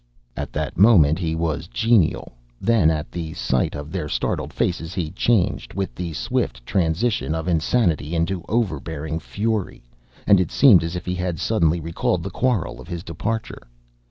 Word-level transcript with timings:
At 0.35 0.51
that 0.53 0.79
moment 0.79 1.19
he 1.19 1.35
was 1.35 1.67
genial. 1.67 2.33
Then 2.59 2.89
at 2.89 3.11
the 3.11 3.33
sight 3.35 3.75
of 3.75 3.91
their 3.91 4.09
startled 4.09 4.51
faces 4.51 4.95
he 4.95 5.11
changed, 5.11 5.75
with 5.75 5.93
the 5.93 6.13
swift 6.13 6.65
transition 6.65 7.35
of 7.35 7.47
insanity, 7.47 8.15
into 8.15 8.43
overbearing 8.49 9.19
fury. 9.19 9.83
And 10.25 10.39
it 10.39 10.49
seemed 10.49 10.83
as 10.83 10.95
if 10.95 11.05
he 11.05 11.13
had 11.13 11.37
suddenly 11.39 11.79
recalled 11.79 12.23
the 12.23 12.31
quarrel 12.31 12.81
of 12.81 12.87
his 12.87 13.03
departure. 13.03 13.61